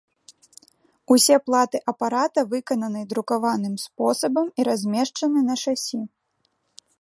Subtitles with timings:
[1.15, 6.01] Усе платы апарата выкананы друкаваным спосабам і размешчаны на шасі.